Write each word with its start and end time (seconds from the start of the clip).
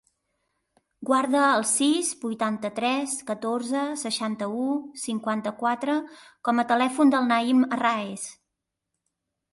Guarda 1.09 1.41
el 1.57 1.65
sis, 1.71 2.09
vuitanta-tres, 2.23 3.13
catorze, 3.29 3.83
seixanta-u, 4.05 4.65
cinquanta-quatre 5.05 5.99
com 6.49 6.63
a 6.65 6.69
telèfon 6.75 7.15
del 7.17 7.33
Naïm 7.35 7.65
Arraez. 7.79 8.29